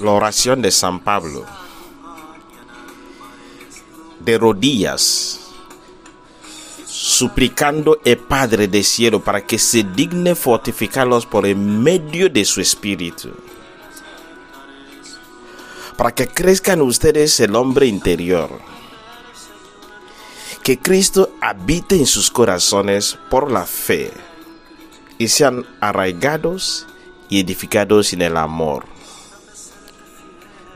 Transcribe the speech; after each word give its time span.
La 0.00 0.10
oración 0.10 0.60
de 0.60 0.70
San 0.70 1.00
Pablo. 1.00 1.44
De 4.20 4.38
rodillas, 4.38 5.43
suplicando 7.14 8.00
el 8.04 8.18
Padre 8.18 8.68
del 8.68 8.84
cielo 8.84 9.22
para 9.22 9.46
que 9.46 9.58
se 9.58 9.84
digne 9.84 10.34
fortificarlos 10.34 11.26
por 11.26 11.46
el 11.46 11.56
medio 11.56 12.28
de 12.28 12.44
su 12.44 12.60
Espíritu. 12.60 13.30
Para 15.96 16.12
que 16.12 16.26
crezcan 16.26 16.82
ustedes 16.82 17.38
el 17.40 17.54
hombre 17.54 17.86
interior. 17.86 18.50
Que 20.62 20.78
Cristo 20.78 21.34
habite 21.40 21.96
en 21.96 22.06
sus 22.06 22.30
corazones 22.30 23.18
por 23.30 23.50
la 23.50 23.66
fe 23.66 24.10
y 25.18 25.28
sean 25.28 25.64
arraigados 25.80 26.86
y 27.28 27.40
edificados 27.40 28.12
en 28.12 28.22
el 28.22 28.36
amor 28.36 28.86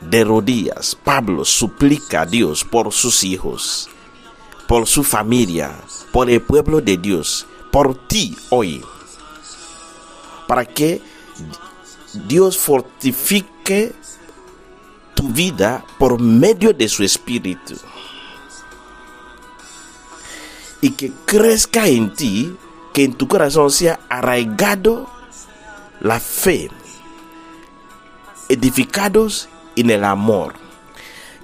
de 0.00 0.24
rodillas, 0.24 0.96
Pablo 1.02 1.44
suplica 1.44 2.22
a 2.22 2.26
Dios 2.26 2.64
por 2.64 2.92
sus 2.92 3.24
hijos, 3.24 3.88
por 4.68 4.86
su 4.86 5.02
familia, 5.02 5.72
por 6.12 6.28
el 6.28 6.42
pueblo 6.42 6.82
de 6.82 6.98
Dios, 6.98 7.46
por 7.72 8.06
ti 8.06 8.36
hoy, 8.50 8.84
para 10.46 10.66
que 10.66 11.00
Dios 12.26 12.58
fortifique 12.58 13.94
tu 15.14 15.28
vida 15.30 15.84
por 15.98 16.20
medio 16.20 16.74
de 16.74 16.86
su 16.86 17.02
espíritu 17.02 17.76
y 20.82 20.90
que 20.90 21.12
crezca 21.24 21.88
en 21.88 22.12
ti, 22.14 22.54
que 22.92 23.04
en 23.04 23.14
tu 23.14 23.26
corazón 23.26 23.70
sea 23.70 23.98
arraigado 24.10 25.10
la 26.00 26.20
fe, 26.20 26.70
edificados 28.50 29.48
en 29.76 29.90
el 29.90 30.04
amor. 30.04 30.54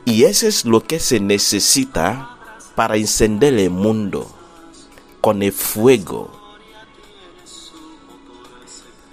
Y 0.05 0.25
eso 0.25 0.47
es 0.47 0.67
lo 0.67 0.83
que 0.83 1.01
se 1.01 1.21
necesita 1.21 2.34
para 2.75 2.97
encender 2.97 3.55
el 3.55 3.71
mundo 3.71 4.27
con 5.21 5.43
el 5.43 5.53
fuego. 5.53 6.31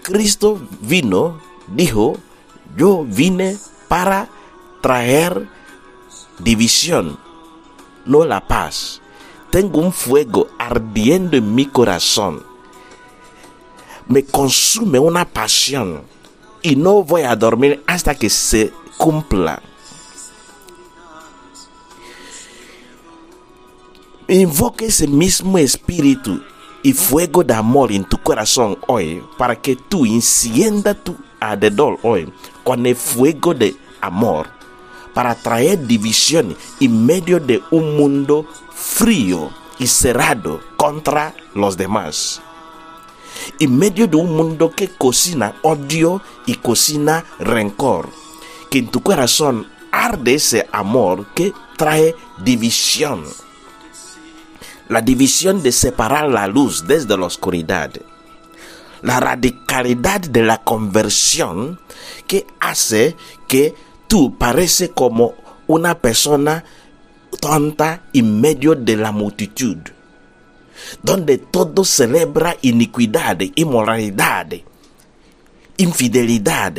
Cristo 0.03 0.59
vino, 0.81 1.39
dijo, 1.67 2.17
yo 2.75 3.05
vine 3.07 3.57
para 3.87 4.29
traer 4.81 5.47
división, 6.39 7.17
no 8.05 8.25
la 8.25 8.47
paz. 8.47 9.01
Tengo 9.51 9.79
un 9.79 9.91
fuego 9.91 10.47
ardiendo 10.57 11.37
en 11.37 11.53
mi 11.53 11.65
corazón. 11.65 12.43
Me 14.07 14.23
consume 14.23 14.97
una 14.97 15.25
pasión 15.25 16.03
y 16.61 16.75
no 16.75 17.03
voy 17.03 17.23
a 17.23 17.35
dormir 17.35 17.83
hasta 17.85 18.15
que 18.15 18.29
se 18.29 18.71
cumpla. 18.97 19.61
Invoque 24.33 24.85
ese 24.85 25.07
mismo 25.09 25.57
espíritu 25.57 26.41
y 26.83 26.93
fuego 26.93 27.43
de 27.43 27.53
amor 27.53 27.91
en 27.91 28.05
tu 28.05 28.17
corazón 28.17 28.77
hoy 28.87 29.21
para 29.37 29.57
que 29.57 29.75
tú 29.75 30.05
encienda 30.05 30.93
tu 30.93 31.17
alrededor 31.41 31.99
hoy 32.01 32.31
con 32.63 32.85
el 32.85 32.95
fuego 32.95 33.53
de 33.53 33.75
amor 33.99 34.47
para 35.13 35.35
traer 35.35 35.85
división 35.85 36.55
en 36.79 37.05
medio 37.05 37.41
de 37.41 37.61
un 37.71 37.97
mundo 37.97 38.45
frío 38.73 39.49
y 39.79 39.87
cerrado 39.87 40.61
contra 40.77 41.35
los 41.53 41.75
demás. 41.75 42.41
En 43.59 43.77
medio 43.77 44.07
de 44.07 44.15
un 44.15 44.33
mundo 44.33 44.71
que 44.71 44.87
cocina 44.87 45.55
odio 45.61 46.21
y 46.45 46.55
cocina 46.55 47.25
rencor. 47.37 48.07
Que 48.69 48.79
en 48.79 48.87
tu 48.87 49.01
corazón 49.01 49.67
arde 49.91 50.35
ese 50.35 50.69
amor 50.71 51.25
que 51.35 51.51
trae 51.75 52.15
división. 52.41 53.25
La 54.91 55.01
división 55.01 55.63
de 55.63 55.71
separar 55.71 56.27
la 56.27 56.47
luz 56.47 56.85
desde 56.85 57.17
la 57.17 57.25
oscuridad. 57.25 57.93
La 59.01 59.21
radicalidad 59.21 60.19
de 60.19 60.43
la 60.43 60.65
conversión 60.65 61.79
que 62.27 62.45
hace 62.59 63.15
que 63.47 63.73
tú 64.09 64.37
parece 64.37 64.89
como 64.89 65.33
una 65.65 65.97
persona 65.97 66.65
tonta 67.39 68.03
en 68.11 68.41
medio 68.41 68.75
de 68.75 68.97
la 68.97 69.13
multitud. 69.13 69.77
Donde 71.01 71.37
todo 71.37 71.85
celebra 71.85 72.57
iniquidad, 72.61 73.39
inmoralidad, 73.55 74.47
infidelidad. 75.77 76.73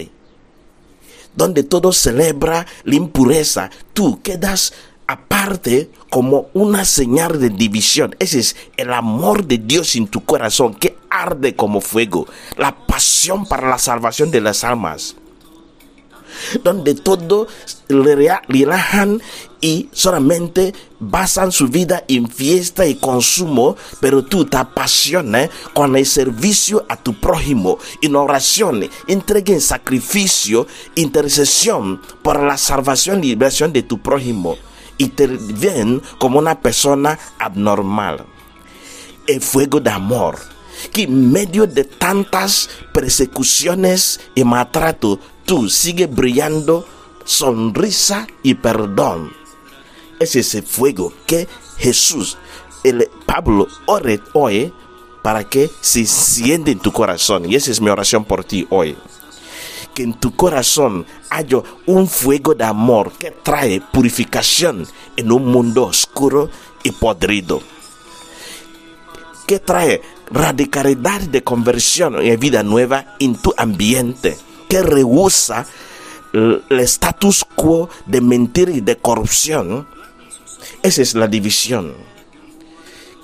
Donde 1.34 1.62
todo 1.62 1.94
celebra 1.94 2.66
la 2.84 2.94
impureza. 2.94 3.70
Tú 3.94 4.20
quedas 4.20 4.74
aparte 5.06 5.90
como 6.12 6.50
una 6.52 6.84
señal 6.84 7.40
de 7.40 7.48
división. 7.48 8.14
Ese 8.18 8.38
es 8.40 8.54
el 8.76 8.92
amor 8.92 9.46
de 9.46 9.56
Dios 9.56 9.96
en 9.96 10.06
tu 10.06 10.22
corazón 10.22 10.74
que 10.74 10.98
arde 11.08 11.56
como 11.56 11.80
fuego. 11.80 12.26
La 12.58 12.76
pasión 12.86 13.46
para 13.46 13.70
la 13.70 13.78
salvación 13.78 14.30
de 14.30 14.42
las 14.42 14.62
almas. 14.62 15.16
Donde 16.62 16.94
todo 16.96 17.48
relajan 17.88 19.22
y 19.62 19.88
solamente 19.92 20.74
basan 21.00 21.50
su 21.50 21.68
vida 21.68 22.04
en 22.08 22.28
fiesta 22.28 22.84
y 22.84 22.96
consumo, 22.96 23.76
pero 23.98 24.22
tú 24.22 24.44
te 24.44 24.58
apasionas 24.58 25.48
con 25.72 25.96
el 25.96 26.04
servicio 26.04 26.84
a 26.90 26.96
tu 26.96 27.18
prójimo, 27.18 27.78
en 28.02 28.16
oración, 28.16 28.86
entrega 29.06 29.54
en 29.54 29.62
sacrificio, 29.62 30.66
intercesión 30.94 32.02
por 32.20 32.42
la 32.42 32.58
salvación 32.58 33.24
y 33.24 33.28
liberación 33.28 33.72
de 33.72 33.82
tu 33.82 34.02
prójimo 34.02 34.58
y 35.02 35.08
te 35.08 35.26
ven 35.26 36.00
como 36.18 36.38
una 36.38 36.60
persona 36.60 37.18
abnormal. 37.40 38.24
El 39.26 39.40
fuego 39.40 39.80
de 39.80 39.90
amor 39.90 40.38
que 40.92 41.02
en 41.02 41.32
medio 41.32 41.66
de 41.66 41.84
tantas 41.84 42.68
persecuciones 42.92 44.20
y 44.36 44.44
maltrato, 44.44 45.18
tú 45.44 45.68
sigues 45.68 46.08
brillando 46.08 46.86
sonrisa 47.24 48.28
y 48.44 48.54
perdón. 48.54 49.32
Es 50.20 50.36
ese 50.36 50.62
fuego 50.62 51.12
que 51.26 51.48
Jesús, 51.78 52.38
el 52.84 53.10
Pablo, 53.26 53.66
ore 53.86 54.20
hoy 54.34 54.72
para 55.22 55.42
que 55.42 55.68
se 55.80 56.00
encienda 56.00 56.70
en 56.70 56.78
tu 56.78 56.92
corazón. 56.92 57.50
Y 57.50 57.56
esa 57.56 57.72
es 57.72 57.80
mi 57.80 57.90
oración 57.90 58.24
por 58.24 58.44
ti 58.44 58.68
hoy. 58.70 58.96
Que 59.94 60.02
en 60.02 60.14
tu 60.14 60.34
corazón 60.34 61.06
haya 61.30 61.62
un 61.86 62.08
fuego 62.08 62.54
de 62.54 62.64
amor 62.64 63.12
que 63.12 63.30
trae 63.30 63.80
purificación 63.80 64.86
en 65.16 65.32
un 65.32 65.46
mundo 65.46 65.84
oscuro 65.84 66.48
y 66.82 66.92
podrido. 66.92 67.62
Que 69.46 69.58
trae 69.58 70.00
radicalidad 70.30 71.20
de 71.20 71.44
conversión 71.44 72.24
y 72.24 72.34
vida 72.36 72.62
nueva 72.62 73.16
en 73.20 73.36
tu 73.36 73.52
ambiente. 73.56 74.38
Que 74.68 74.82
rehúsa 74.82 75.66
el 76.32 76.80
status 76.80 77.44
quo 77.54 77.90
de 78.06 78.20
mentira 78.20 78.72
y 78.72 78.80
de 78.80 78.96
corrupción. 78.96 79.86
Esa 80.82 81.02
es 81.02 81.14
la 81.14 81.28
división. 81.28 81.94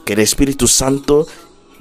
Que 0.04 0.12
el 0.12 0.20
Espíritu 0.20 0.69
Santo 0.69 1.26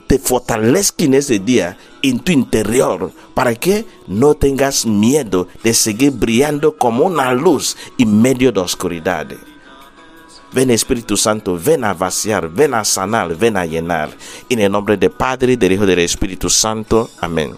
te 0.07 0.17
fortalezca 0.19 1.03
en 1.03 1.13
ese 1.13 1.39
día 1.39 1.77
en 2.01 2.19
tu 2.19 2.31
interior 2.31 3.11
para 3.33 3.53
que 3.55 3.85
no 4.07 4.33
tengas 4.33 4.85
miedo 4.85 5.47
de 5.63 5.73
seguir 5.73 6.11
brillando 6.11 6.77
como 6.77 7.05
una 7.05 7.33
luz 7.33 7.75
en 7.97 8.21
medio 8.21 8.51
de 8.51 8.61
oscuridad. 8.61 9.27
Ven 10.53 10.71
Espíritu 10.71 11.17
Santo, 11.17 11.59
ven 11.61 11.83
a 11.83 11.93
vaciar, 11.93 12.49
ven 12.49 12.73
a 12.73 12.85
sanar, 12.85 13.35
ven 13.35 13.57
a 13.57 13.65
llenar. 13.65 14.09
En 14.49 14.59
el 14.59 14.71
nombre 14.71 14.95
del 14.95 15.11
Padre, 15.11 15.57
del 15.57 15.73
Hijo 15.73 15.83
y 15.83 15.87
del 15.87 15.99
Espíritu 15.99 16.49
Santo. 16.49 17.09
Amén. 17.19 17.55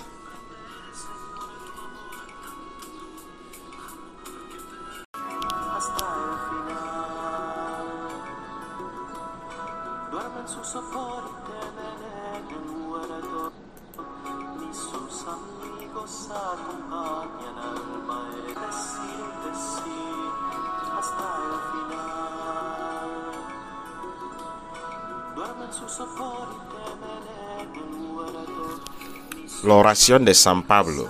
La 29.63 29.73
oración 29.73 30.25
de 30.25 30.33
San 30.33 30.63
Pablo. 30.63 31.07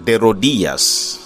De 0.00 0.18
rodillas, 0.18 1.20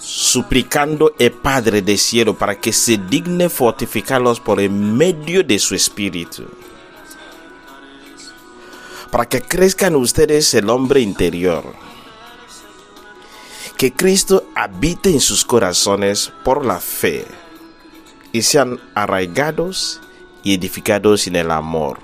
suplicando 0.00 1.14
el 1.18 1.32
Padre 1.32 1.82
del 1.82 1.98
cielo 1.98 2.36
para 2.36 2.58
que 2.58 2.72
se 2.72 2.98
digne 2.98 3.48
fortificarlos 3.48 4.40
por 4.40 4.60
el 4.60 4.70
medio 4.70 5.42
de 5.42 5.58
su 5.58 5.74
espíritu. 5.74 6.44
Para 9.10 9.28
que 9.28 9.42
crezca 9.42 9.88
en 9.88 9.96
ustedes 9.96 10.54
el 10.54 10.70
hombre 10.70 11.00
interior. 11.00 11.64
Que 13.76 13.92
Cristo 13.92 14.44
habite 14.54 15.10
en 15.10 15.20
sus 15.20 15.44
corazones 15.44 16.30
por 16.44 16.64
la 16.66 16.78
fe 16.78 17.26
y 18.32 18.42
sean 18.42 18.80
arraigados 18.94 20.00
y 20.42 20.54
edificados 20.54 21.26
en 21.26 21.36
el 21.36 21.50
amor. 21.50 21.98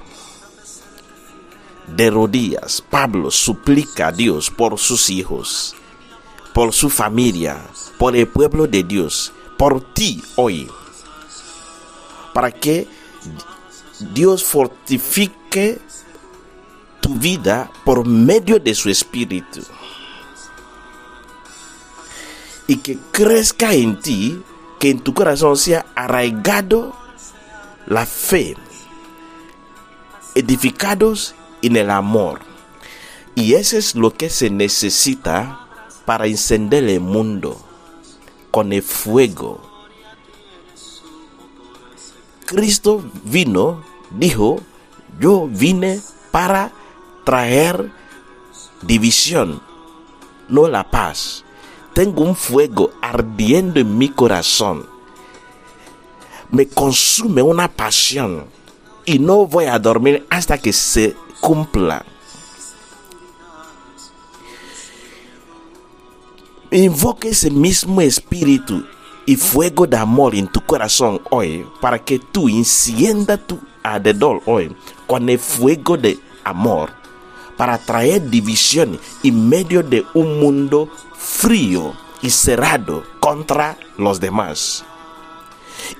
De 1.86 2.10
rodillas, 2.10 2.82
Pablo 2.82 3.30
suplica 3.30 4.08
a 4.08 4.12
Dios 4.12 4.50
por 4.50 4.78
sus 4.78 5.08
hijos, 5.08 5.76
por 6.52 6.72
su 6.72 6.90
familia, 6.90 7.60
por 7.98 8.16
el 8.16 8.26
pueblo 8.26 8.66
de 8.66 8.82
Dios, 8.82 9.32
por 9.56 9.94
ti 9.94 10.22
hoy, 10.34 10.68
para 12.34 12.50
que 12.50 12.88
Dios 14.12 14.44
fortifique 14.44 15.78
tu 17.00 17.14
vida 17.14 17.70
por 17.84 18.04
medio 18.06 18.58
de 18.58 18.74
su 18.74 18.90
espíritu 18.90 19.60
y 22.66 22.76
que 22.76 22.98
crezca 23.12 23.72
en 23.72 24.00
ti, 24.00 24.42
que 24.78 24.90
en 24.90 25.00
tu 25.00 25.14
corazón 25.14 25.56
sea 25.56 25.86
arraigado 25.94 26.94
la 27.86 28.06
fe, 28.06 28.56
edificados 30.34 31.34
en 31.62 31.76
el 31.76 31.90
amor. 31.90 32.40
Y 33.34 33.54
eso 33.54 33.76
es 33.76 33.94
lo 33.94 34.12
que 34.12 34.30
se 34.30 34.50
necesita 34.50 35.66
para 36.04 36.26
encender 36.26 36.84
el 36.84 37.00
mundo 37.00 37.60
con 38.50 38.72
el 38.72 38.82
fuego. 38.82 39.60
Cristo 42.46 43.04
vino, 43.24 43.82
dijo, 44.10 44.60
yo 45.18 45.48
vine 45.48 46.00
para 46.30 46.70
traer 47.24 47.90
división, 48.82 49.60
no 50.48 50.68
la 50.68 50.90
paz. 50.90 51.45
Tengo 51.96 52.24
un 52.24 52.36
fuego 52.36 52.90
ardiendo 53.00 53.80
en 53.80 53.96
mi 53.96 54.10
corazón. 54.10 54.84
Me 56.50 56.68
consume 56.68 57.40
una 57.40 57.68
pasión 57.72 58.44
y 59.06 59.18
no 59.18 59.46
voy 59.46 59.64
a 59.64 59.78
dormir 59.78 60.26
hasta 60.28 60.58
que 60.58 60.74
se 60.74 61.16
cumpla. 61.40 62.04
Invoque 66.70 67.30
ese 67.30 67.50
mismo 67.50 68.02
espíritu 68.02 68.84
y 69.24 69.36
fuego 69.36 69.86
de 69.86 69.96
amor 69.96 70.34
en 70.34 70.48
tu 70.48 70.60
corazón 70.60 71.22
hoy 71.30 71.64
para 71.80 71.98
que 71.98 72.18
tú 72.18 72.50
encienda 72.50 73.38
tu 73.38 73.58
alrededor 73.82 74.42
hoy 74.44 74.76
con 75.06 75.30
el 75.30 75.38
fuego 75.38 75.96
de 75.96 76.18
amor 76.44 77.05
para 77.56 77.78
traer 77.78 78.28
división 78.28 79.00
en 79.22 79.48
medio 79.48 79.82
de 79.82 80.04
un 80.14 80.40
mundo 80.40 80.88
frío 81.16 81.94
y 82.22 82.30
cerrado 82.30 83.04
contra 83.20 83.78
los 83.96 84.20
demás. 84.20 84.84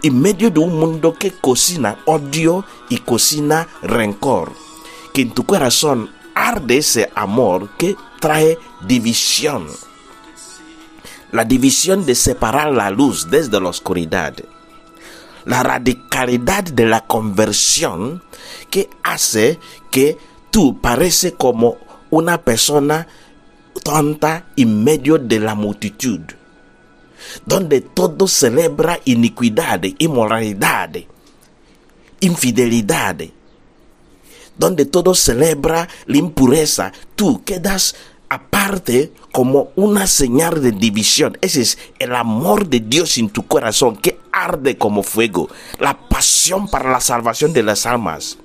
En 0.03 0.21
medio 0.21 0.51
de 0.51 0.61
un 0.61 0.79
mundo 0.79 1.15
que 1.15 1.33
cocina 1.33 1.99
odio 2.07 2.65
y 2.89 2.99
cocina 2.99 3.69
rencor. 3.83 4.53
Que 5.13 5.23
en 5.23 5.33
tu 5.33 5.45
corazón 5.45 6.11
arde 6.35 6.79
ese 6.79 7.11
amor 7.15 7.71
que 7.79 7.97
trae 8.21 8.59
división. 8.87 9.67
La 11.33 11.45
división 11.45 12.07
de 12.07 12.15
separar 12.15 12.73
la 12.73 12.91
luz 12.91 13.29
desde 13.31 13.61
la 13.61 13.69
oscuridad. 13.69 14.35
La 15.45 15.63
radicalidad 15.63 16.65
de 16.65 16.87
la 16.87 17.07
conversión 17.07 18.23
que 18.71 18.91
hace 19.03 19.61
que 19.91 20.19
tú 20.57 20.81
parece 20.81 21.35
como 21.35 21.77
una 22.09 22.41
persona 22.43 23.07
tonta 23.83 24.47
en 24.57 24.85
medio 24.85 25.19
de 25.19 25.39
la 25.39 25.55
multitud, 25.55 26.21
donde 27.45 27.83
todo 27.83 28.27
celebra 28.27 28.99
iniquidad, 29.05 29.83
inmoralidad, 29.99 30.93
infidelidad, 32.21 33.19
donde 34.57 34.87
todo 34.87 35.15
celebra 35.15 35.91
la 36.07 36.17
impureza, 36.17 36.91
tú 37.15 37.45
quedas 37.45 37.95
aparte 38.31 39.13
como 39.33 39.73
una 39.77 40.07
señal 40.07 40.63
de 40.63 40.73
división. 40.73 41.37
Ese 41.43 41.61
es 41.61 41.79
el 41.99 42.15
amor 42.15 42.67
de 42.67 42.81
Dios 42.81 43.19
en 43.19 43.29
tu 43.29 43.47
corazón 43.47 43.95
que 43.95 44.21
arde 44.33 44.79
como 44.79 45.03
fuego, 45.03 45.51
la 45.79 46.09
pasión 46.09 46.67
para 46.67 46.91
la 46.91 47.03
salvación 47.03 47.53
de 47.53 47.63
las 47.63 47.85
almas 47.85 48.39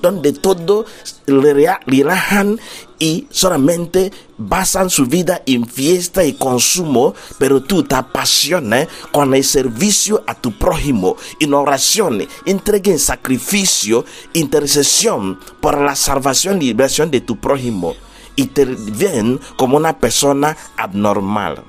donde 0.00 0.32
todo 0.32 0.86
relajan 1.26 2.58
y 2.98 3.26
solamente 3.30 4.12
basan 4.38 4.90
su 4.90 5.06
vida 5.06 5.42
en 5.46 5.66
fiesta 5.66 6.24
y 6.24 6.34
consumo, 6.34 7.14
pero 7.38 7.62
tú 7.62 7.82
te 7.82 7.94
apasionas 7.94 8.88
con 9.10 9.34
el 9.34 9.44
servicio 9.44 10.22
a 10.26 10.34
tu 10.34 10.56
prójimo, 10.56 11.16
en 11.40 11.54
oración, 11.54 12.26
entrega 12.44 12.92
en 12.92 12.98
sacrificio, 12.98 14.04
intercesión 14.32 15.38
por 15.60 15.80
la 15.80 15.96
salvación 15.96 16.62
y 16.62 16.66
liberación 16.66 17.10
de 17.10 17.20
tu 17.20 17.38
prójimo, 17.38 17.94
y 18.36 18.46
te 18.46 18.64
ven 18.64 19.40
como 19.56 19.76
una 19.76 19.98
persona 19.98 20.56
abnormal. 20.76 21.64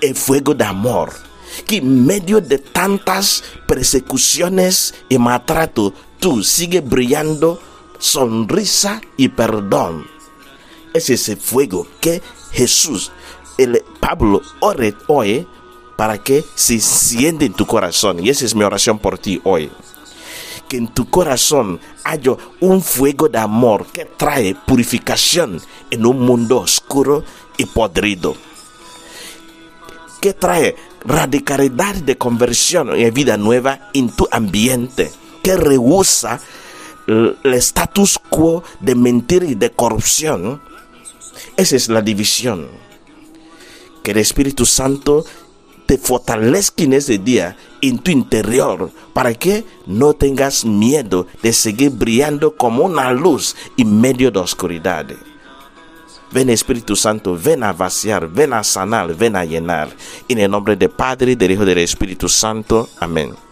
El 0.00 0.14
fuego 0.14 0.54
de 0.54 0.64
amor 0.64 1.12
que 1.66 1.78
en 1.78 2.06
medio 2.06 2.40
de 2.40 2.58
tantas 2.58 3.42
persecuciones 3.66 4.94
y 5.08 5.18
maltrato, 5.18 5.92
tú 6.18 6.42
sigues 6.42 6.88
brillando 6.88 7.60
sonrisa 7.98 9.00
y 9.16 9.28
perdón. 9.28 10.06
Es 10.94 11.10
ese 11.10 11.36
fuego 11.36 11.86
que 12.00 12.22
Jesús, 12.52 13.12
el 13.56 13.82
Pablo, 14.00 14.40
ore 14.60 14.94
hoy 15.06 15.46
para 15.96 16.18
que 16.18 16.44
se 16.54 16.74
encienda 16.74 17.44
en 17.44 17.52
tu 17.52 17.66
corazón. 17.66 18.24
Y 18.24 18.30
esa 18.30 18.44
es 18.44 18.54
mi 18.54 18.64
oración 18.64 18.98
por 18.98 19.18
ti 19.18 19.40
hoy. 19.44 19.70
Que 20.68 20.76
en 20.76 20.88
tu 20.88 21.08
corazón 21.08 21.80
haya 22.04 22.36
un 22.60 22.82
fuego 22.82 23.28
de 23.28 23.38
amor 23.38 23.86
que 23.86 24.04
trae 24.04 24.54
purificación 24.54 25.60
en 25.90 26.06
un 26.06 26.20
mundo 26.20 26.58
oscuro 26.58 27.24
y 27.56 27.64
podrido. 27.66 28.36
Que 30.20 30.34
trae 30.34 30.76
radicalidad 31.04 31.94
de 31.96 32.18
conversión 32.18 32.98
y 32.98 33.10
vida 33.10 33.36
nueva 33.36 33.90
en 33.94 34.10
tu 34.10 34.28
ambiente. 34.30 35.10
Que 35.42 35.56
rehúsa 35.56 36.40
el 37.06 37.54
status 37.54 38.18
quo 38.28 38.62
de 38.80 38.94
mentira 38.94 39.46
y 39.46 39.54
de 39.54 39.70
corrupción. 39.70 40.60
Esa 41.56 41.76
es 41.76 41.88
la 41.88 42.02
división. 42.02 42.68
Que 44.02 44.10
el 44.12 44.18
Espíritu 44.18 44.66
Santo 44.66 45.24
te 45.86 45.96
fortalezca 45.96 46.84
en 46.84 46.92
ese 46.92 47.16
día 47.16 47.56
en 47.80 47.98
tu 47.98 48.10
interior 48.10 48.90
para 49.14 49.32
que 49.32 49.64
no 49.86 50.12
tengas 50.12 50.66
miedo 50.66 51.26
de 51.42 51.52
seguir 51.54 51.90
brillando 51.90 52.54
como 52.54 52.84
una 52.84 53.10
luz 53.12 53.56
en 53.78 53.98
medio 53.98 54.30
de 54.30 54.38
oscuridad. 54.38 55.06
Ven 56.30 56.50
Espíritu 56.50 56.94
Santo, 56.94 57.38
ven 57.42 57.62
a 57.62 57.72
vaciar, 57.72 58.28
ven 58.28 58.52
a 58.52 58.62
sanar, 58.62 59.14
ven 59.14 59.34
a 59.34 59.46
llenar. 59.46 59.88
En 60.28 60.38
el 60.38 60.50
nombre 60.50 60.76
del 60.76 60.90
Padre, 60.90 61.36
del 61.36 61.52
Hijo 61.52 61.62
y 61.62 61.66
del 61.66 61.78
Espíritu 61.78 62.28
Santo. 62.28 62.86
Amén. 63.00 63.47